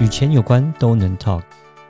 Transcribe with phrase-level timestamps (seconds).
[0.00, 1.42] 与钱有关都能 talk，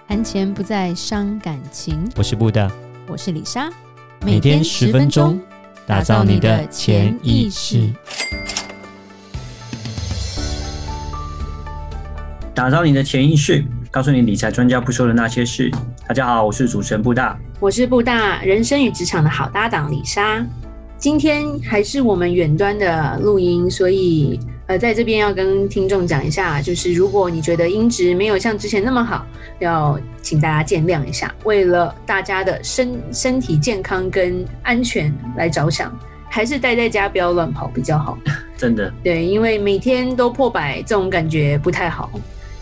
[0.07, 2.07] 谈钱不再伤感情。
[2.17, 2.71] 我是布大，
[3.09, 3.71] 我是李莎，
[4.21, 5.41] 每天十分钟，
[5.87, 7.91] 打造你的潜意识，
[12.55, 15.71] 打造你的潜意识，告诉你理财专家不说的那些事。
[16.07, 20.45] 大家好，我是主持人布大，我是布大人生与职场的好搭档李莎。
[20.99, 24.39] 今天还是我们远端的录音，所以。
[24.67, 29.27] 呃，在这边要跟听众讲一下，就是如果你觉得音质没有像之前那么好，
[29.59, 31.35] 要请大家见谅一下。
[31.45, 35.95] 为了大家的身身体健康跟安全来着想，
[36.31, 38.19] 还是待在家不要乱跑比较好。
[38.57, 42.11] 真的，对，因为每天都破百，这种感觉不太好。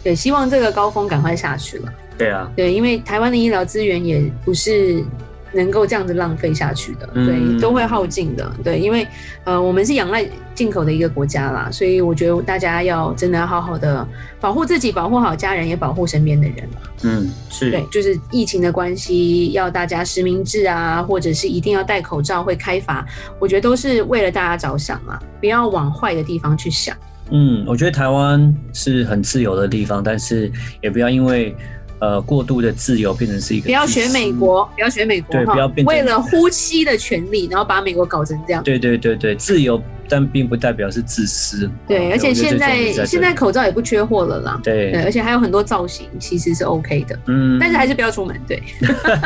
[0.02, 1.92] 对，希望这个高峰赶快下去了。
[2.18, 5.04] 对啊，对，因为台湾的医疗资源也不是。
[5.52, 9.06] 能够这样子浪费下去的，对，都会耗尽的，对，因为
[9.44, 14.06] 呃，我们是仰赖进口的一个国家啦，所以我觉得大家要真的要好好的
[14.40, 16.68] 保护自己，保护好家人，也保护身边的人。
[17.02, 23.06] 嗯，是对，就是疫情的关系，要大家实名制啊，或者是一定要戴口罩，会开罚，
[23.38, 26.96] 我觉得都是为了大家着想嘛，不要往坏的地方去想。
[27.30, 31.54] 嗯，我觉得台湾是很自由的地方，但是也不要因为。
[32.02, 38.60] 呃，过度的自由变成是一个，不要学美国，不要学美国，对，不要变为了呼吸的权利，然后把美国搞成这样。
[38.64, 41.70] 对对对对，自由，但并不代表是自私。
[41.86, 44.60] 对，而且现在现在口罩也不缺货了啦。
[44.64, 47.16] 对，对，而且还有很多造型，其实是 OK 的。
[47.28, 48.36] 嗯，但是还是不要出门。
[48.48, 48.60] 对，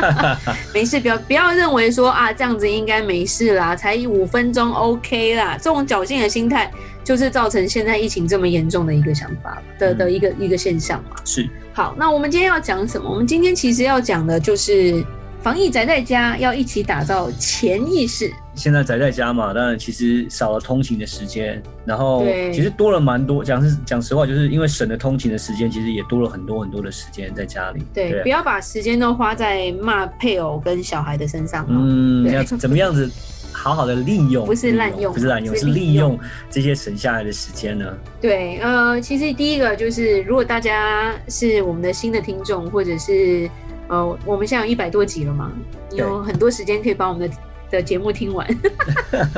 [0.74, 6.70] 没事，不要不要认为说啊，这样子应该没事啦，才五分钟 OK 啦，这种侥幸的心态。
[7.06, 11.10] 就是造成现在疫情这么严重的一个想法的的一个一个现象嘛。
[11.24, 11.48] 是。
[11.72, 13.08] 好，那我们今天要讲什么？
[13.08, 15.04] 我们今天其实要讲的就是
[15.40, 18.32] 防疫宅在家，要一起打造潜意识。
[18.56, 23.44] 现在宅在家嘛，当然其实少了通勤的时间，然后其实多了蛮多。
[23.44, 27.84] 讲是讲实话，就是因为省了通勤的时间，其实也多了很多很多的时间在家里。
[27.94, 31.64] 对，对不要把时间都花在骂配偶跟小孩的身上。
[31.68, 33.08] 嗯，要怎么样子？
[33.56, 36.16] 好好的利用，不是滥用，不是滥用，是利用
[36.50, 37.96] 这些省下来的时间呢？
[38.20, 43.48] 对，呃，其实第一个就是，如果大家是我们的新的听众，或者是
[43.88, 45.50] 呃，我们现在有一百多集了嘛，
[45.90, 47.36] 有很多时间可以把我们的
[47.70, 48.46] 的节目听完。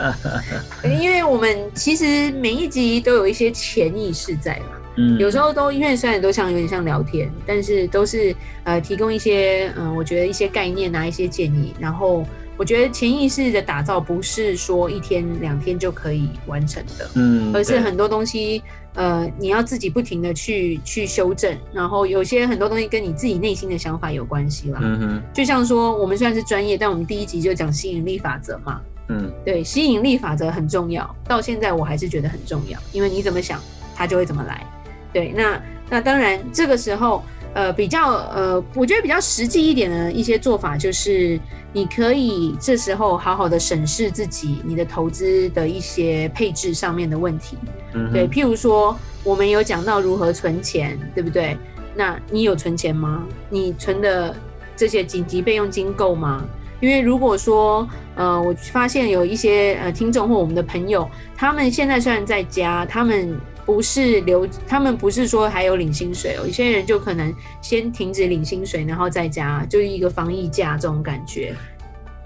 [1.01, 12.27] 因为我们其实每一集都有一些潜意识在嘛，嗯，有时候都因为虽然都像有点像聊天，但是都是呃提供一些嗯、呃，我觉得一些概念啊，一些建议，然后。
[12.59, 18.61] 我觉得潜意识的打造不是说一天两天就可以完成的，嗯，而是很多东西，
[18.95, 33.61] 呃，你要自己不停的去去修正，然后有些很多东西跟你自己内心的想法有关系啦，嗯哼，就像说我们虽然是专业，但我们第一集就讲吸引力法则嘛，嗯，对，吸引力法则很重要，到现在我还是觉得很重要，因为你怎么想，
[33.95, 34.67] 它就会怎么来，
[35.13, 37.23] 对，那那当然这个时候。
[37.55, 41.41] 呃，比较呃，我觉得比较实际一点的一些做法，就是
[41.73, 47.57] 你可以这时候好好的审视自己，你的投资的一些配置上面的问题。
[47.95, 51.57] 嗯，对，譬如说，我们有讲到如何存钱，对不对？
[51.97, 53.27] 那你有存钱吗？
[53.51, 54.37] 你存的
[54.77, 56.45] 这些紧急备用金够吗？
[56.81, 63.37] 因为如果说，呃，我发现有一些呃听众或我们的朋友，他们现在虽然在家，他们。
[63.69, 67.31] 不是留，他们不是说还有领薪水哦，有些人就可能
[67.61, 71.55] 先停止领薪水，然后在家就是一个防疫假这种感觉。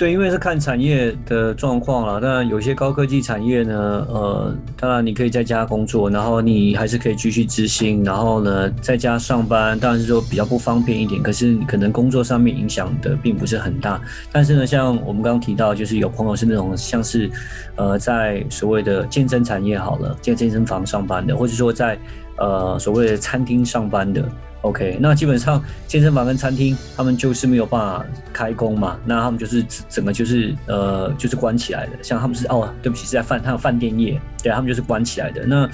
[0.03, 2.19] 对，因为是看产业的状况啦。
[2.19, 11.23] 当然，有些高科技产业呢，呃，当然你可以在家工作，然后你还是可以继续执行，然后呢，在家上班，当然是说比较不方便一点。
[11.23, 14.03] 可是可能工作上面影响的并不是很大。
[14.33, 17.31] 但是呢，像我们刚刚提到，就是有朋友是那种像是，
[17.77, 21.97] 呃，在所谓的健身产业好了，在健身房上班的，或者说在
[22.39, 24.29] 呃所谓的餐厅上班的。
[24.63, 31.93] OK，那基本上健身房跟餐厅他们就是没有办法开工嘛，那他们就是整个就是呃就是关起来的。
[32.01, 35.45] 像他们是哦，对不起，是在饭，他有饭店业，对，他们就是关起来的。
[35.45, 35.69] 那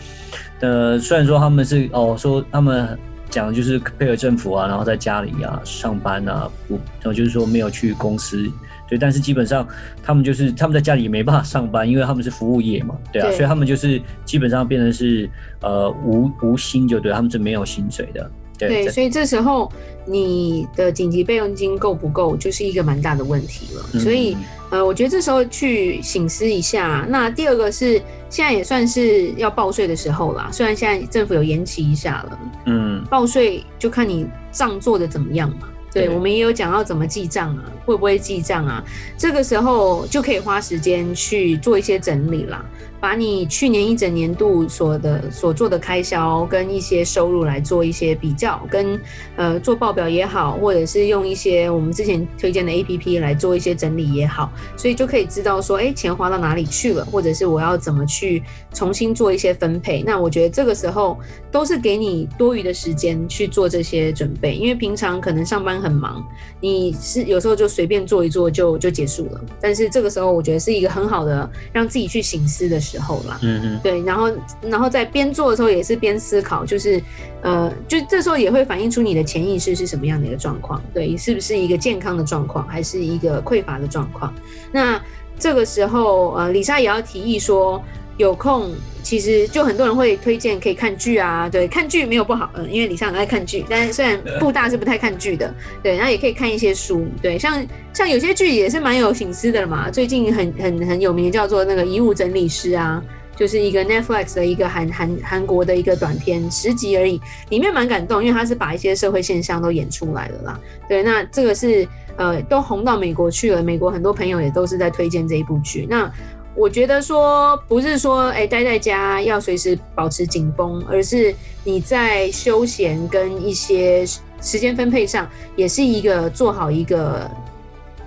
[0.60, 2.98] 呃虽然说他们是哦说他们
[3.28, 8.51] 讲的就是配合政府啊，然后在家里啊上班啊，不，然后就是说没有去公司，
[8.89, 9.68] 对，但是基本上
[10.03, 15.28] 他们就是他们在家里也没办法上班，因为他们是服务业嘛，对啊，对，所以他们就是基本上变成是
[15.60, 18.30] 呃无无薪就对，他们是没有薪水的。
[18.59, 19.71] 对，所以这时候
[20.05, 23.91] 你的紧急备用金够不够，就是一个蛮大的问题了。
[23.93, 24.37] 嗯、所以，
[24.71, 27.07] 呃，我觉得这时候去醒思一下。
[27.09, 27.95] 那第二个是，
[28.28, 30.49] 现在也算是要报税的时候啦。
[30.53, 35.69] 虽然现在政府有延期一下了，嗯，报税就看你账做的怎么样嘛。
[35.91, 38.84] 对，对我们也有讲要怎么记账啊，会不会记账啊？
[39.16, 42.63] 这个时候就可以花时间去做一些整理啦。
[43.00, 49.00] 把你去年一整年度所的所做的开销跟一些收入来做一些比较，跟
[49.36, 58.42] 呃做报表也好，或者是用一些我们之前推荐的 APP 来做一些整理也好，所以就可以知道说，哎，钱花到哪里去了，或者是我要怎么去
[58.72, 60.03] 重新做一些分配。
[60.03, 61.18] 那我觉得这个时候
[61.53, 66.24] 都是给你多余的时间去做这些准备，因为平常可能上班很忙，
[66.60, 69.41] 你是有时候就随便做一做就就结束了。
[69.60, 74.30] 但是这个时候我觉得是一个很好的让自己去省思的时候啦，嗯嗯，对，然后
[74.62, 77.02] 然后在边做的时候也是边思考，就是
[77.42, 84.32] 呃，就这时候也会反映出你的潜意识是什么样的一个状况，对，是不是一个健康的状况，还是一个匮乏的状况？
[84.72, 85.00] 那
[85.38, 87.82] 这个时候，呃，李莎也要提议说。
[88.18, 95.54] 有空，其实就很多人会推荐可以看剧啊，对，看剧没有不好，嗯，因为李尚很爱看剧，但虽然布大是不太看剧的，
[95.84, 103.00] 对，然后也可以看一些书，对，像像有些剧也是蛮有心思的嘛，最近很很很有名叫做那个遗物整理师啊，
[103.36, 111.86] 就是一个 Netflix 的一个韩韩韩国的一个短片，十集而已，里面蛮感动，因为他是把一些社会现象都演出来了啦，对，那这个是
[112.16, 116.10] 呃都红到美国去了，美国很多朋友也都是在推荐这一部剧，那。
[116.59, 121.33] 我觉得说不是说哎、待在家要随时保持紧绷，而是
[121.63, 124.05] 你在休闲跟一些
[124.43, 127.31] 时间分配上，也是一个做好一个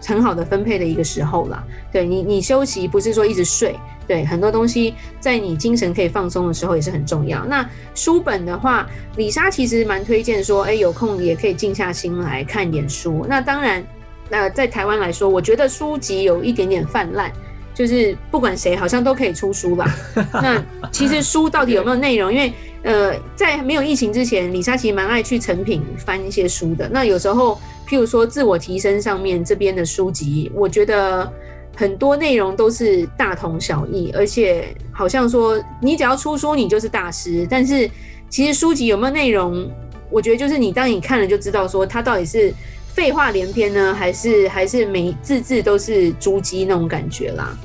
[0.05, 1.63] 很好的分配的一个时候啦。
[1.93, 3.73] 对你，你休息不是说一直睡，
[4.05, 7.45] 对很多东西在你精神可以放松的时候也是很重要。
[7.45, 7.65] 那
[7.95, 13.25] 书本的话，李莎其实蛮推荐说，哎、有空也可以静下心来看点书。
[13.29, 13.81] 那当然，
[14.29, 17.31] 那在台湾来说，我觉得书籍有一点点泛滥。
[17.81, 19.91] 就是不管谁好像都可以出书吧。
[20.33, 22.31] 那其实书到底有没有内容？
[22.31, 26.87] 因为呃，在没有疫情之前，李莎其实蛮爱去成品翻一些书的。
[26.89, 31.27] 那有时候，譬如说自我提升上面这边的书籍，我觉得
[31.75, 37.47] 很多内容都是大同小异，而且好像说你只要出书，你就是大师。
[37.49, 37.89] 但是
[38.29, 39.67] 其实书籍有没有内容，
[40.11, 42.53] 我觉得就是你当你看了就知道说它到底是。
[42.93, 47.57] 废话连篇呢，还是还是每字字都是珠玑那种感觉啦。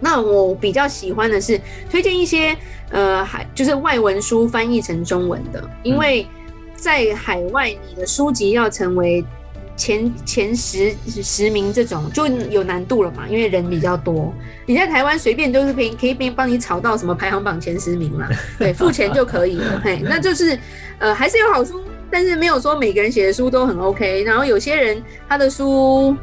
[0.00, 1.60] 那我比较喜欢的是
[1.90, 2.56] 推荐一些
[2.90, 6.26] 呃海，就是外文书翻译成中文的，因为
[6.74, 9.24] 在海外你的书籍要成为
[9.76, 14.32] 前前十十名这种就有难度了嘛，因为人比较多。
[14.66, 18.28] 你在台湾随便都是可以可以边帮你炒到什么排行榜前十名嘛，
[18.58, 19.80] 对，付钱就可以了。
[19.84, 20.58] 嘿，那就是
[20.98, 21.82] 呃还是有好书。
[22.10, 26.16] 但是没有说每个人写的书都很 OK，然后有些人他的书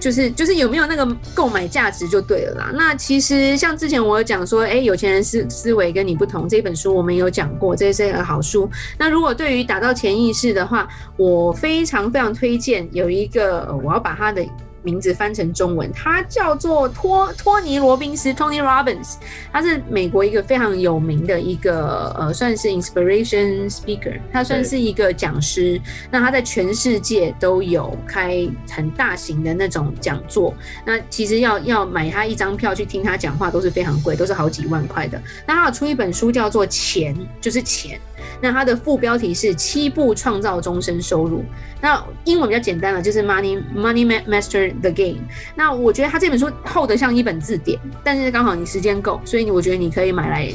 [0.00, 2.70] 就是就是有没有那个购买价值就对了啦。
[2.74, 8.68] 那其实像之前我有讲说，哎，有钱人思思维跟你不同这本书我们有讲过，这是一个好书。
[8.98, 14.44] 那如果对于打造潜意识的话，我非常非常推荐有一个，我要把它的。
[14.82, 19.16] 名字翻成中文，他叫做托托尼罗宾斯 （Tony Robbins），
[19.52, 25.80] 他是美国一个非常有名的一个呃，算是 inspiration speaker，他算是一个讲师。
[26.10, 30.54] 那他在全世界都有开很大型的那种讲座。
[30.84, 35.20] 那其实要要买他一张票去听他讲话都是非常贵，都是好几万块的。
[35.46, 37.98] 那他有出一本书叫做《钱就是钱》。
[38.40, 41.44] 那它的副标题是七步创造终身收入。
[41.80, 45.20] 那英文比较简单了，就是 Money Money Master the Game。
[45.54, 50.52] 那我觉得它这本书厚得像一本字典，但是刚好你时间够，所以我觉得你可以买来。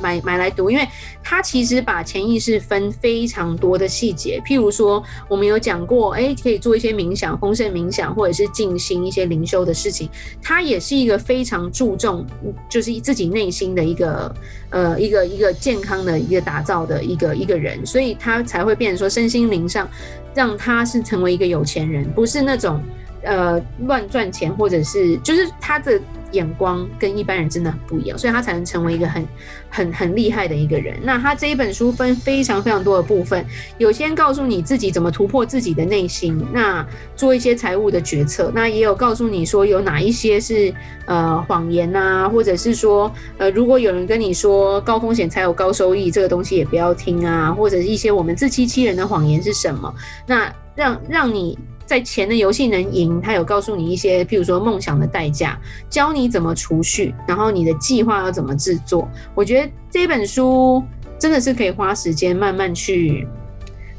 [0.00, 0.86] 买买来读，因为
[1.22, 10.08] 他其实把潜意识分非常多的细节，譬如说我们有讲过，哎，可以做一些冥想、丰盛冥想，或者是静心一些灵修的事情。
[10.42, 12.24] 他也是一个非常注重，
[12.68, 14.34] 就是自己内心的一个
[14.70, 19.88] 呃一个一个健康的一个打造的一个一个人，所以他才会变成说身心灵上
[20.34, 22.80] 让他是成为一个有钱人，不是那种
[23.22, 26.00] 呃乱赚钱，或者是就是他的。
[26.32, 29.26] 眼光跟一般人真的很不一样，所以他才能成为一个很、
[29.70, 30.98] 很、很厉害的一个人。
[31.02, 33.44] 那他这一本书分非常非常多的部分，
[33.78, 40.74] 有先告诉你自己怎么突破自己的内心，那做一些财务的决策，那也有告诉你说有哪一些是
[41.06, 49.94] 呃谎言啊，或者是说呃如果有人跟你说高风险才有高收益，这个东西也不要听啊，或者是一些我们自欺欺人的谎言是什么？
[50.26, 51.58] 那让让你。
[51.86, 55.56] 在钱的游戏能赢，他有告诉你一些，譬如说梦想的代价，
[55.88, 59.08] 教你怎么储蓄，然后你的计划要怎么制作。
[59.36, 60.82] 我觉得这本书
[61.16, 63.26] 真的是可以花时间慢慢去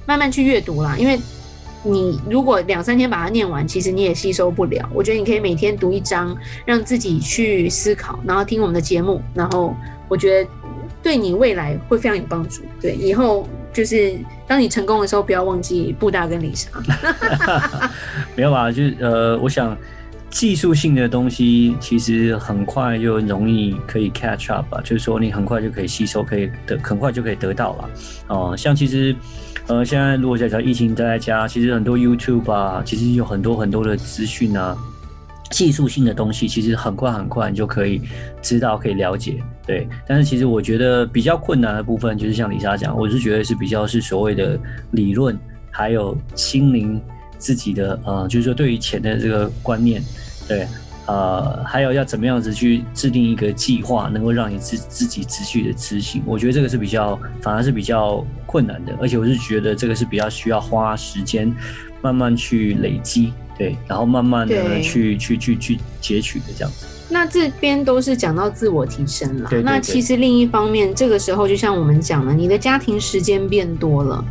[0.06, 1.18] 慢慢去阅读啦，因为
[1.82, 4.90] 你如果两三天把它念完，其实你也吸收不了。
[4.94, 9.74] 我觉得你可以每天读一章，让自己去思考，然后听我们的节目，然后
[10.10, 10.50] 我觉得
[11.02, 12.64] 对你未来会非常有帮助。
[12.82, 13.48] 对，以后。
[13.78, 14.18] 就是
[14.48, 16.68] 当你成功的时候，不要忘记布大跟里莎。
[18.36, 18.72] 没有吧？
[18.72, 19.78] 就是呃，我想
[20.32, 27.90] 技术性的东西其实很快就容易可以 catch up 吧，就是说你很快就可以吸收，可以得很快就可以得到了。
[28.30, 29.16] 哦、像其实
[29.68, 34.76] 呃现在如果在疫情待在家，其实很多 YouTube 啊，其实有很多很多的资讯啊，
[35.52, 38.02] 技术性的东西其实很快很快你就可以
[38.42, 39.40] 知道，可以了解。
[39.68, 44.58] 对，但是其实我觉得比较困难的部分，就是像李莎讲，我是觉得是比较是所谓的
[44.92, 45.38] 理论，
[45.70, 47.00] 还有心灵
[47.38, 50.02] 自己的呃，就是说对于钱的这个观念。
[50.48, 50.66] 对，
[51.06, 61.54] 呃，还有要怎么样子去制定一个计划，能够让你自自己持续的执行，我觉得这个是比较，反而是比较困难的，而且我是觉得这个是比较需要花时间，
[62.02, 66.88] 慢慢去累积，对，然后慢慢的去去去去截取的这样子。
[67.10, 74.24] 那这边都是讲到自我提升了，对对对，那其实另一方面，这个时候就像我们讲了，你的家庭时间变多了。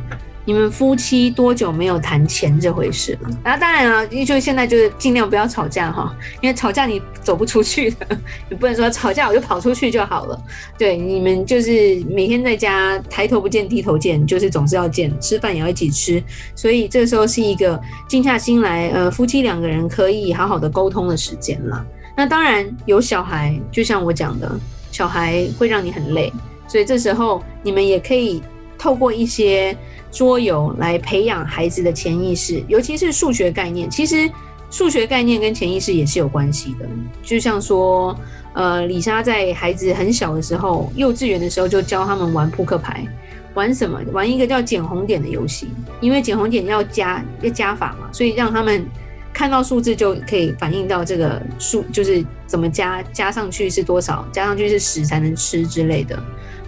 [0.49, 3.31] 你们夫妻多久没有谈钱这回事了？
[3.43, 8.07] 然后当然了，就现在就是尽量不要吵架哈，因为吵架你走不出去的，
[8.49, 10.41] 你不能说吵架我就跑出去就好了。
[10.79, 16.23] 对，你们就是每天在家抬头不见低头见，就是总是要见，吃饭也要一起吃，
[16.55, 21.85] 所以这个时候是一个静下心来，呃，夫妻两个人可以好好的沟通的时间了。
[22.17, 24.59] 那当然有小孩，就像我讲的，
[24.91, 26.33] 小孩会让你很累，
[26.67, 28.43] 所以这时候你们也可以
[28.79, 29.77] 透过一些。
[30.13, 33.91] 桌游来培养孩子的潜意识，尤其是数学概念。
[33.91, 34.31] 其实
[34.71, 36.89] 数学概念跟潜意识也是有关系的。
[37.23, 38.19] 就像说，
[38.55, 43.07] 呃，李莎在孩子很小的时候，幼稚园的时候就教他们玩扑克牌，
[43.53, 44.01] 玩什么？
[44.11, 45.69] 玩一个叫捡红点的游戏。
[46.01, 48.87] 因为捡红点要加要加法嘛，所以让他们
[49.37, 56.19] 看到数字就可以反映到这个数，就是怎么加加上去是多少，加上去是十才能吃之类的。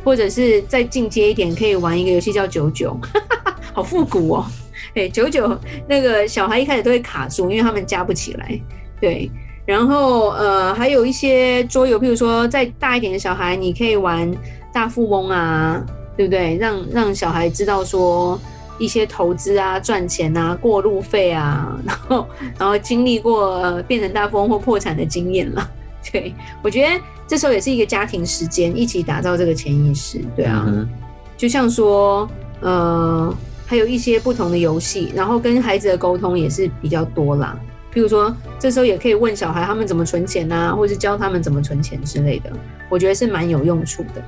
[0.04, 2.94] 或者是再进阶一点，可以玩一个游戏叫九九，
[3.72, 4.46] 好复古哦。
[4.92, 5.58] 对，九九
[5.88, 8.60] 那个小孩一开始都会卡住，因为他们加不起来。
[9.00, 9.30] 对，
[9.64, 14.30] 然后呃还有一些桌游，譬如说再大一点的小孩，你可以玩
[14.74, 15.82] 大富翁啊，
[16.18, 16.58] 对不对？
[16.58, 18.38] 让让小孩知道说
[18.78, 25.70] 一些投资啊、赚钱啊、过路费啊， 然后然后经历过、呃、变成大富翁或破产的经验了。
[26.12, 30.20] 对，我觉得这时候也是一个家庭时间，一起打造这个潜意识。
[30.34, 30.88] 对啊，嗯、
[31.36, 32.28] 就像说，
[32.60, 37.58] 呃，还有一些不同的游戏，然后跟孩子的沟通也是比较多啦。
[37.92, 42.50] 譬如说，这时候也可以问小孩他们怎么存钱啊，或是教他们怎么存钱之类的，
[42.88, 44.22] 我觉得是蛮有用处的。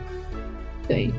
[0.89, 1.13] 对，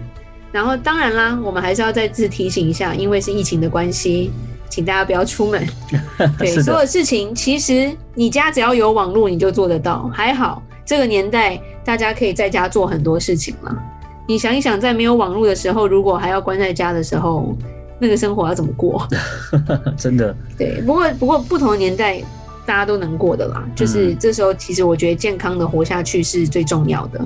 [0.51, 4.31] 然后当然啦，我们还是要再次提醒一下，因为是疫情的关系。
[4.69, 5.67] 请大家不要出门。
[6.39, 10.09] 对，所有事情其实你家只要有网络，你就做得到。
[10.13, 13.77] 还好这个年代大家可以在家做很多事情嘛。
[14.25, 17.53] 你想一想，在没有网络的时候，如果还要关在家的时候，
[17.99, 19.05] 那个生活要怎么过？
[19.99, 20.33] 真的。
[20.57, 22.21] 对，不过不过不同的年代
[22.65, 23.67] 大家都能过的啦。
[23.75, 27.19] 就是这时候，其实我觉得健康的活下去是最重要的。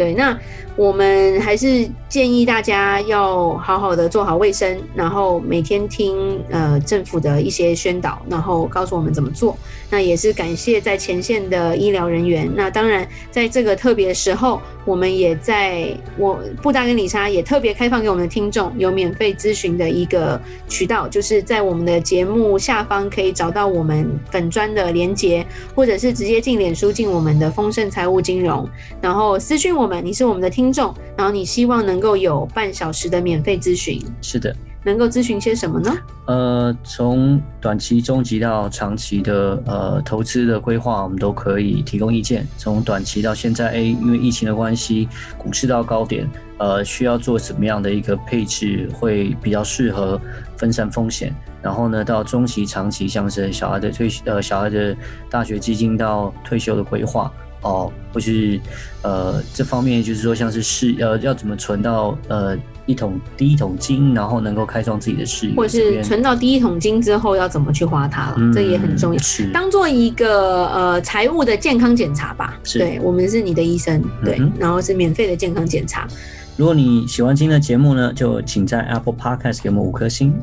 [0.00, 0.34] 对，那
[0.76, 9.54] 我们还是建议大家要好好的做好卫生，然后每天听呃政府的一些宣导，然后告诉我们怎么做。
[9.90, 12.50] 那也是感谢在前线的医疗人员。
[12.54, 28.66] 那当然，在这个特别时候，我们也在我布达跟里莎也特别开放给我们的听众有免费咨询的一个渠道，就是在我们的节目下方可以找到我们粉专的连结，或者是直接进脸书进我们的丰盛财务金融，
[29.02, 30.04] 然后私讯我们。
[30.04, 34.54] 你是我们的听众，然后你希望能够有半小时的免费咨询，是的，
[34.84, 35.92] 能够咨询些什么呢？
[36.26, 42.46] 呃，从短期、中期到长期的呃投资的规划，我们都可以提供意见。
[42.56, 50.20] 从短期到现在，哎，因为疫情的关系，股市到高点，呃，需要做什么样的一个配置会比较适合
[50.56, 51.34] 分散风险？
[51.60, 54.96] 然后呢，到中期、长期，像是小孩的退呃小孩的
[55.28, 57.30] 大学基金到退休的规划。
[57.62, 58.58] 哦，或是
[59.02, 69.22] 呃，这方面就是说，像是事呃，要怎么存到呃一桶第一桶金，然后能够开创自己的事业，或者是存到第一桶金之后要怎么去花它了，嗯、这也很重要。
[69.22, 72.58] 是当做一个呃财务的健康检查吧。
[72.64, 76.08] 是对，我们是你的医生，对，嗯、然后是免费的健康检查。
[76.56, 80.34] 如果你喜欢今天的节目呢，就请在 Apple Podcast 给我们五颗星，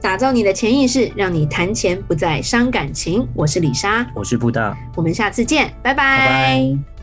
[0.00, 3.26] 打造你的潜意识，让你谈钱不再伤感情。
[3.34, 6.18] 我是李莎，我是布大，我们下次见，拜拜。
[6.18, 6.97] 拜拜。